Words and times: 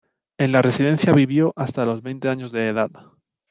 En 0.39 0.51
la 0.51 0.63
residencia 0.63 1.13
vivió 1.13 1.53
hasta 1.55 1.85
los 1.85 2.01
veinte 2.01 2.27
años 2.27 2.51
de 2.51 2.67
edad. 2.69 2.89